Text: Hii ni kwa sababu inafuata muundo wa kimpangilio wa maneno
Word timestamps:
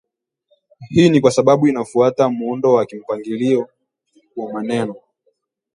Hii 0.89 1.09
ni 1.09 1.21
kwa 1.21 1.31
sababu 1.31 1.67
inafuata 1.67 2.29
muundo 2.29 2.73
wa 2.73 2.85
kimpangilio 2.85 3.69
wa 4.37 4.53
maneno 4.53 4.95